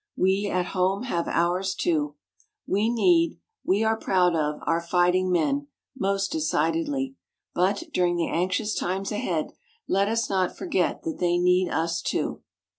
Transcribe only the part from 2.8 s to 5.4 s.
need, we are proud of, our fighting